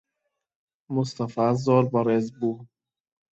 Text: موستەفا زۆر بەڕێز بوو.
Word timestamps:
موستەفا 0.93 1.47
زۆر 1.65 1.83
بەڕێز 1.93 2.25
بوو. 2.37 2.55